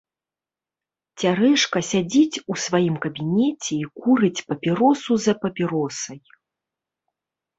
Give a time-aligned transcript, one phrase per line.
[1.23, 6.19] Цярэшка сядзіць у сваім кабінеце і курыць папяросу за папяросай.